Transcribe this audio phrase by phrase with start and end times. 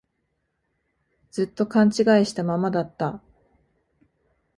[1.29, 1.93] ずっと勘違い
[2.25, 3.21] したままだった